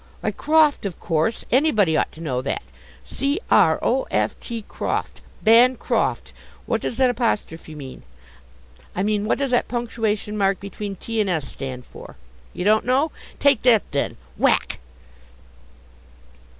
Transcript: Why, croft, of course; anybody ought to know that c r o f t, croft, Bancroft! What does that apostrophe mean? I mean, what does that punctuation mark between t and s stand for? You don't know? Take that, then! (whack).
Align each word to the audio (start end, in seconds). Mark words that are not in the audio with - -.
Why, 0.21 0.31
croft, 0.31 0.87
of 0.87 0.99
course; 0.99 1.45
anybody 1.51 1.95
ought 1.95 2.11
to 2.13 2.21
know 2.23 2.41
that 2.41 2.63
c 3.05 3.39
r 3.51 3.77
o 3.83 4.07
f 4.09 4.35
t, 4.39 4.63
croft, 4.63 5.21
Bancroft! 5.43 6.33
What 6.65 6.81
does 6.81 6.97
that 6.97 7.11
apostrophe 7.11 7.75
mean? 7.75 8.01
I 8.95 9.03
mean, 9.03 9.25
what 9.25 9.37
does 9.37 9.51
that 9.51 9.67
punctuation 9.67 10.35
mark 10.35 10.59
between 10.59 10.95
t 10.95 11.21
and 11.21 11.29
s 11.29 11.47
stand 11.47 11.85
for? 11.85 12.15
You 12.51 12.65
don't 12.65 12.83
know? 12.83 13.11
Take 13.39 13.61
that, 13.61 13.83
then! 13.91 14.17
(whack). 14.39 14.79